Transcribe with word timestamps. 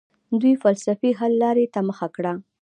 دوی 0.41 0.53
فلسفي 0.63 1.09
حل 1.19 1.33
لارې 1.43 1.65
ته 1.73 1.79
مخه 1.87 2.07
کړه. 2.15 2.33